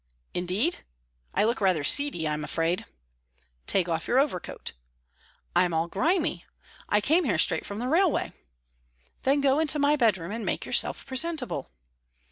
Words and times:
"Indeed? 0.33 0.83
I 1.35 1.43
look 1.43 1.61
rather 1.61 1.83
seedy, 1.83 2.27
I'm 2.27 2.43
afraid." 2.43 2.85
"Take 3.67 3.87
off 3.87 4.07
your 4.07 4.17
overcoat." 4.19 4.71
"I'm 5.55 5.75
all 5.75 5.87
grimy. 5.87 6.43
I 6.89 7.01
came 7.01 7.23
here 7.23 7.37
straight 7.37 7.67
from 7.67 7.77
the 7.77 7.87
railway." 7.87 8.33
"Then 9.21 9.41
go 9.41 9.59
into 9.59 9.77
my 9.77 9.95
bedroom 9.95 10.31
and 10.31 10.43
make 10.43 10.65
yourself 10.65 11.05
presentable." 11.05 11.69